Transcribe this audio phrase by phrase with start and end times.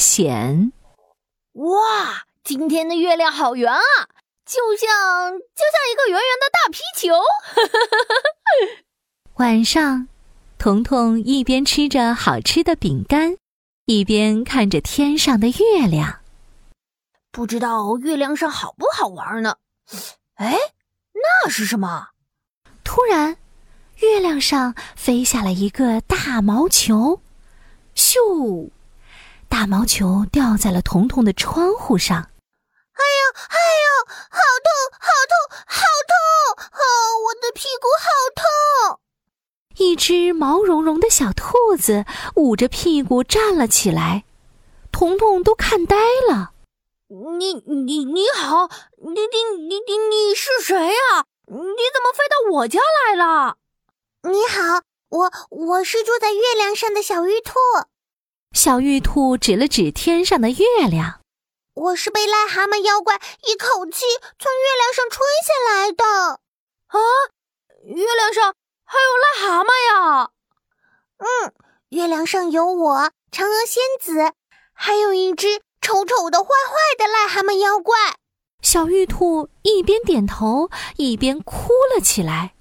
[0.00, 0.72] 险。
[1.52, 3.80] 哇，今天的月亮好圆啊，
[4.46, 7.14] 就像就像一个圆圆的大皮球。
[9.36, 10.08] 晚上，
[10.58, 13.36] 彤彤一边吃着好吃的饼干，
[13.84, 16.20] 一边看着天上的月亮。
[17.30, 19.58] 不知道月亮上好不好玩呢？
[20.34, 20.56] 哎，
[21.12, 22.08] 那是什么？
[22.82, 23.36] 突然，
[23.98, 27.20] 月亮上飞下了一个大毛球，
[27.94, 28.70] 咻！
[29.50, 32.16] 大毛球掉在了彤彤的窗户上。
[32.16, 35.34] 哎呦，哎呦，好痛，好痛，
[35.66, 36.14] 好痛！
[36.72, 36.82] 哦，
[37.26, 38.06] 我的屁股好
[38.94, 39.00] 痛！
[39.76, 42.04] 一只毛茸茸的小兔子
[42.36, 44.24] 捂着屁股站了起来，
[44.92, 45.96] 彤彤都看呆
[46.30, 46.52] 了。
[47.08, 51.26] 你你你好，你你你你你是谁呀？
[51.46, 51.54] 你
[51.92, 52.78] 怎么飞到我家
[53.08, 53.56] 来了？
[54.22, 57.58] 你好，我我是住在月亮上的小玉兔。
[58.52, 61.20] 小玉兔指了指天上的月亮，
[61.74, 64.04] 我是被癞蛤蟆妖怪一口气
[64.38, 66.04] 从月亮上吹下来的。
[66.88, 66.98] 啊，
[67.84, 70.30] 月亮上还有癞蛤蟆呀？
[71.18, 71.54] 嗯，
[71.90, 74.34] 月亮上有我嫦娥仙子，
[74.72, 75.62] 还有一只。
[75.82, 77.96] 丑丑的、坏坏的癞蛤蟆妖怪，
[78.60, 82.54] 小玉兔一边点头一边哭了起来。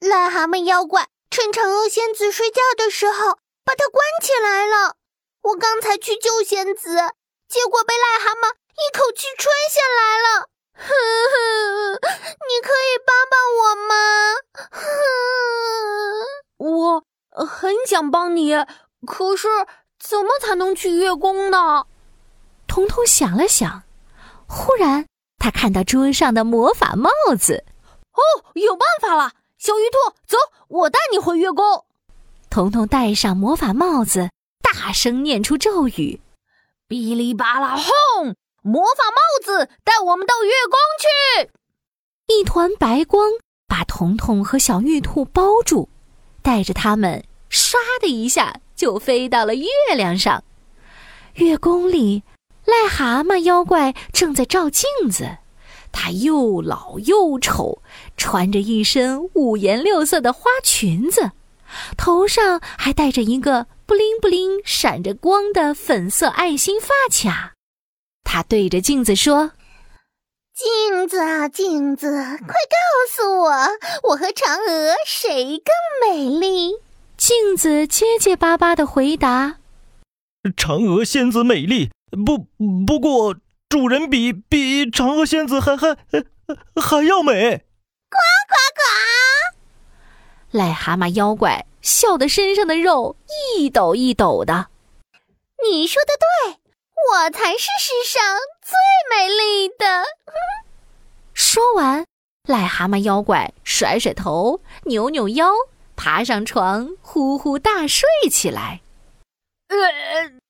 [0.00, 4.96] 癞蛤蟆妖怪趁嫦娥仙子睡觉的时候把她关起来了。
[5.42, 6.96] 我刚才去救仙子，
[7.48, 10.48] 结果被癞蛤蟆一口气吹下来了。
[10.74, 10.88] 哼
[11.32, 11.98] 哼，
[12.48, 13.94] 你可以帮帮我吗？
[14.70, 14.82] 哼，
[16.58, 17.04] 我
[17.46, 18.54] 很想帮你，
[19.06, 19.48] 可是
[19.98, 21.86] 怎么才能去月宫呢？
[22.66, 23.84] 彤彤想了想，
[24.46, 25.06] 忽然
[25.38, 27.64] 他看到桌上的魔法帽子，
[28.12, 28.22] 哦，
[28.54, 29.32] 有办法了！
[29.56, 30.36] 小鱼兔，走，
[30.68, 31.84] 我带你回月宫。
[32.50, 34.30] 彤彤戴上魔法帽子，
[34.72, 36.20] 大声念出咒语
[36.88, 38.34] ：“哔哩吧啦轰！
[38.62, 41.50] 魔法帽子带我们到月宫去。”
[42.32, 43.30] 一团白光
[43.66, 45.88] 把彤彤和小玉兔包住，
[46.42, 50.44] 带着他们唰的一下就飞到了月亮上。
[51.34, 52.22] 月宫里。
[52.66, 55.38] 癞蛤蟆妖怪正在照镜子，
[55.90, 57.80] 他又老又丑，
[58.14, 61.32] 穿着一身五颜六色的花裙子，
[61.96, 67.54] 头上还戴着一个布灵布灵、闪着光的粉色爱心发卡。
[68.24, 69.52] 他对着镜子说
[70.54, 72.76] ：“镜子啊，镜子，快告
[73.10, 73.50] 诉我，
[74.10, 76.74] 我和嫦娥谁更美丽？”
[77.16, 79.56] 镜子结结巴巴的回答
[80.56, 81.90] ：“嫦娥仙子美丽。”
[82.24, 82.46] 不，
[82.86, 83.36] 不过
[83.68, 85.94] 主人比比嫦娥仙子还还
[86.80, 87.66] 还要美。
[88.08, 88.16] 呱
[88.48, 88.80] 呱呱！
[90.52, 93.16] 癞蛤蟆妖怪笑得身上的肉
[93.56, 94.68] 一抖一抖的。
[95.64, 96.58] 你说的对，
[97.12, 98.22] 我才是世上
[98.62, 98.76] 最
[99.10, 100.04] 美丽的。
[101.34, 102.04] 说完，
[102.46, 105.50] 癞蛤蟆妖怪甩甩头，扭扭腰，
[105.96, 108.80] 爬上床，呼呼大睡起来。
[109.68, 109.76] 呃，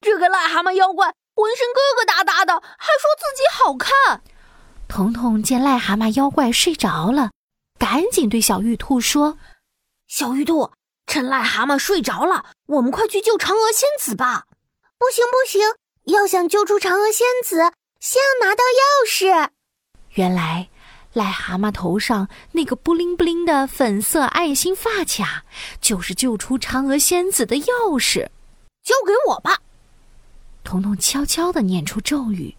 [0.00, 1.12] 这个癞蛤蟆妖怪。
[1.36, 4.20] 浑身疙疙瘩瘩的，还说自己好看。
[4.88, 7.30] 彤彤见癞蛤蟆妖怪睡着了，
[7.78, 9.38] 赶紧对小玉兔说
[10.10, 10.72] ：“小玉兔，
[11.06, 14.46] 趁癞蛤蟆睡着了，我们快去救嫦娥仙子吧
[14.98, 15.62] ！”“不行不行，
[16.12, 19.50] 要想救出嫦娥仙子，先要拿到钥匙。”
[20.14, 20.68] 原来，
[21.14, 25.44] 癞蛤蟆头上那个布灵布灵的粉色爱心发卡，
[25.80, 28.28] 就是救出嫦娥仙子的钥匙。
[28.82, 29.58] 交给我吧。
[30.64, 32.56] 彤彤悄悄地念出咒语：“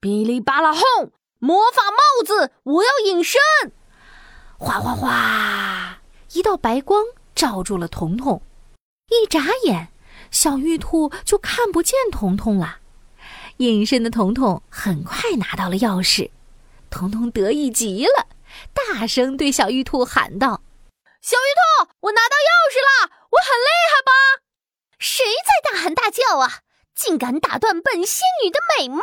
[0.00, 1.12] 哔哩吧啦轰！
[1.38, 3.38] 魔法帽子，我要隐身！”
[4.56, 5.10] 哗哗哗，
[6.34, 8.42] 一道白光照住了彤彤。
[9.08, 9.88] 一眨眼，
[10.30, 12.78] 小玉兔就看不见彤彤了。
[13.58, 16.30] 隐身的彤彤很快拿到了钥匙，
[16.90, 18.26] 彤彤得意极了，
[18.72, 20.60] 大声对小玉兔喊道
[21.22, 23.12] ：“小玉兔，我拿到钥匙了！
[23.30, 24.12] 我很厉害吧？
[24.98, 26.62] 谁在大喊大叫啊？”
[26.94, 29.02] 竟敢打断本仙女的美梦！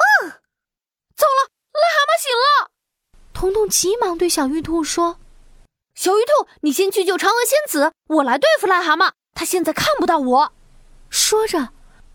[1.16, 2.72] 糟了，癞蛤蟆醒了！
[3.34, 5.20] 彤彤急忙对小玉兔说
[5.94, 9.12] ：“小玉兔，你先去救嫦娥仙子，我来对付癞蛤蟆。
[9.34, 10.54] 他现在看不到我。”
[11.10, 11.70] 说着，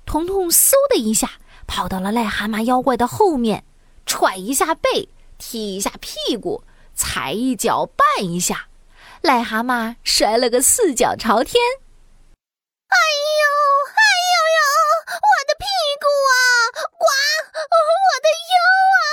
[0.04, 1.32] 彤彤嗖的一下
[1.66, 3.64] 跑到了癞蛤蟆妖怪的后面，
[4.06, 5.08] 踹一下背，
[5.38, 6.64] 踢一下屁股，
[6.94, 8.68] 踩一脚绊一下，
[9.22, 11.62] 癞蛤蟆摔了个四脚朝天。
[12.88, 13.44] 哎呦，
[13.92, 14.02] 哎
[14.32, 14.60] 呦呦！
[15.12, 15.64] 我的屁
[16.00, 16.40] 股啊，
[16.96, 17.04] 呱！
[17.84, 18.56] 我的腰
[19.02, 19.04] 啊，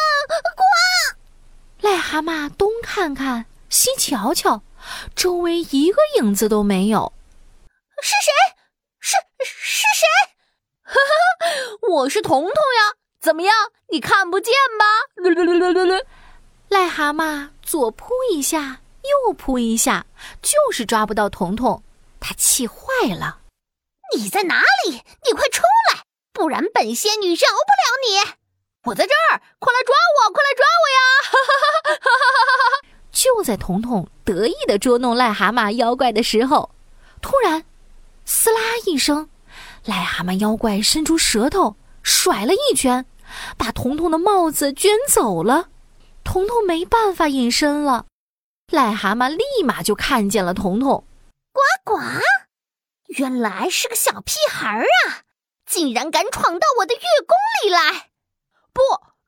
[0.56, 1.88] 呱！
[1.88, 4.62] 癞蛤蟆东看看，西瞧瞧，
[5.16, 7.12] 周围一个影子都没有。
[8.04, 8.32] 是谁？
[9.00, 10.06] 是是谁？
[10.84, 13.52] 哈哈，我是彤彤呀，怎么样？
[13.90, 14.86] 你看不见吧？
[16.70, 20.06] 癞蛤蟆左扑一下，右扑一下，
[20.44, 21.82] 就是抓不到彤彤，
[22.20, 22.78] 他气坏
[23.20, 23.40] 了。
[24.16, 25.02] 你在哪里？
[25.26, 28.34] 你快出来，不然本仙女饶不了你！
[28.84, 31.00] 我在这儿，快来抓我，快来抓我呀！
[33.24, 36.70] 就在彤彤得意的捉弄癞蛤蟆妖怪的时候，
[37.22, 37.64] 突然，
[38.26, 39.30] 撕拉一声。
[39.86, 43.06] 癞蛤蟆妖怪伸出舌头甩了一圈，
[43.58, 45.70] 把彤彤的帽子卷走了。
[46.26, 48.08] 彤彤没办法隐身了。
[48.74, 51.06] 癞蛤蟆立马就看见了彤彤，
[51.54, 52.02] 呱呱！
[53.18, 55.24] 原来是个小屁孩儿啊，
[55.66, 58.10] 竟然敢闯到我的月宫里来！
[58.74, 58.82] 不，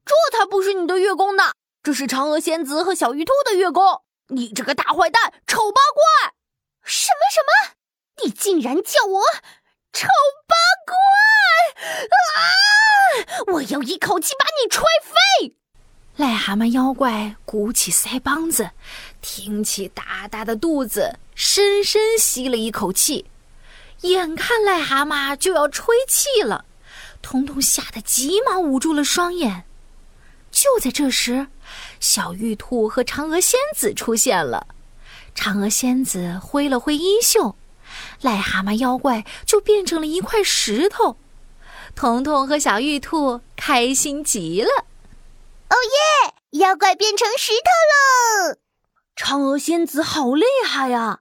[0.03, 1.53] 这才不是你的月宫呢，
[1.85, 4.01] 这是嫦娥仙子和小玉兔的月宫。
[4.29, 6.33] 你这个大坏蛋，丑八怪！
[6.83, 7.75] 什么什么？
[8.23, 9.21] 你竟然叫我？
[9.93, 10.07] 丑
[10.47, 10.55] 八
[10.87, 11.85] 怪！
[12.09, 13.53] 啊！
[13.53, 15.55] 我要一口气把你吹飞！
[16.17, 18.71] 癞蛤蟆妖怪鼓起腮帮子，
[19.21, 23.29] 挺起大大的肚子，深深吸了一口气。
[24.01, 26.65] 眼看癞蛤蟆就要吹气了，
[27.21, 29.65] 彤彤吓得急忙捂住了双眼。
[30.49, 31.47] 就在这时，
[31.99, 34.67] 小玉兔和嫦娥仙子出现了。
[35.35, 37.55] 嫦娥仙子挥了挥衣袖。
[38.21, 41.17] 癞蛤蟆妖怪就变成了一块石头，
[41.95, 44.69] 彤彤和小玉兔开心极了。
[45.69, 46.33] 哦耶！
[46.59, 48.57] 妖怪变成石头喽！
[49.15, 51.19] 嫦娥仙子好厉害呀！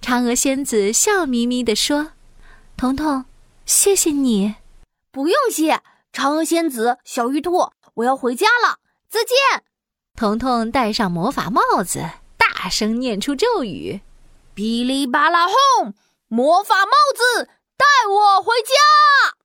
[0.00, 2.12] 嫦娥仙子笑眯眯地说
[2.76, 3.24] ：“彤彤，
[3.64, 4.56] 谢谢你。”
[5.10, 5.82] 不用谢，
[6.12, 8.78] 嫦娥仙子，小玉兔，我要回家了，
[9.08, 9.64] 再见。
[10.16, 12.02] 彤彤戴上魔法帽子，
[12.38, 14.00] 大声念出咒语。
[14.54, 15.92] 哔哩吧啦轰！
[16.28, 19.36] 魔法帽子带我回家